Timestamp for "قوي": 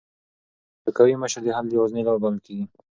0.97-1.15